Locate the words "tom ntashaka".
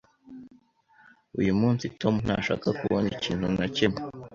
2.01-2.67